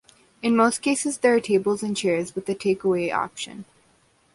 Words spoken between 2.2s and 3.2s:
with a take-away